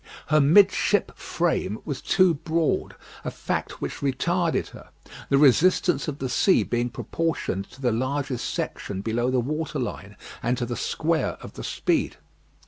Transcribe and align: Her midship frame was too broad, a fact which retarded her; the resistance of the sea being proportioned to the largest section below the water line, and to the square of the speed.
Her 0.29 0.41
midship 0.41 1.15
frame 1.15 1.77
was 1.85 2.01
too 2.01 2.33
broad, 2.33 2.95
a 3.23 3.29
fact 3.29 3.81
which 3.81 3.97
retarded 3.99 4.69
her; 4.69 4.89
the 5.29 5.37
resistance 5.37 6.07
of 6.07 6.17
the 6.17 6.27
sea 6.27 6.63
being 6.63 6.89
proportioned 6.89 7.69
to 7.69 7.79
the 7.81 7.91
largest 7.91 8.51
section 8.51 9.01
below 9.01 9.29
the 9.29 9.39
water 9.39 9.77
line, 9.77 10.17
and 10.41 10.57
to 10.57 10.65
the 10.65 10.75
square 10.75 11.33
of 11.41 11.53
the 11.53 11.63
speed. 11.63 12.17